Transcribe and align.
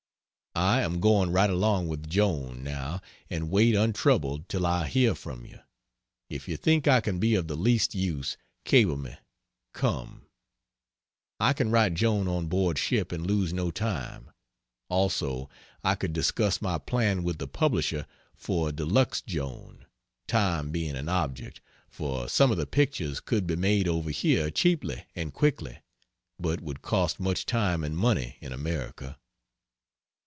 I 0.71 0.81
am 0.81 0.99
going 0.99 1.31
right 1.31 1.49
along 1.49 1.87
with 1.87 2.09
Joan, 2.09 2.61
now, 2.61 2.99
and 3.29 3.49
wait 3.49 3.73
untroubled 3.73 4.49
till 4.49 4.65
I 4.65 4.85
hear 4.85 5.15
from 5.15 5.45
you. 5.45 5.59
If 6.29 6.49
you 6.49 6.57
think 6.57 6.87
I 6.89 6.99
can 6.99 7.19
be 7.19 7.35
of 7.35 7.47
the 7.47 7.55
least 7.55 7.95
use, 7.95 8.35
cable 8.65 8.97
me 8.97 9.15
"Come." 9.73 10.23
I 11.39 11.53
can 11.53 11.71
write 11.71 11.93
Joan 11.93 12.27
on 12.27 12.47
board 12.47 12.77
ship 12.77 13.13
and 13.13 13.25
lose 13.25 13.53
no 13.53 13.71
time. 13.71 14.29
Also 14.89 15.49
I 15.85 15.95
could 15.95 16.11
discuss 16.11 16.61
my 16.61 16.77
plan 16.77 17.23
with 17.23 17.37
the 17.37 17.47
publisher 17.47 18.05
for 18.35 18.69
a 18.69 18.73
deluxe 18.73 19.21
Joan, 19.21 19.85
time 20.27 20.69
being 20.69 20.97
an 20.97 21.07
object, 21.07 21.61
for 21.87 22.27
some 22.27 22.51
of 22.51 22.57
the 22.57 22.67
pictures 22.67 23.21
could 23.21 23.47
be 23.47 23.55
made 23.55 23.87
over 23.87 24.09
here 24.11 24.51
cheaply 24.51 25.05
and 25.15 25.33
quickly, 25.33 25.77
but 26.37 26.59
would 26.59 26.81
cost 26.81 27.21
much 27.21 27.45
time 27.45 27.85
and 27.85 27.95
money 27.97 28.35
in 28.41 28.51
America. 28.51 29.17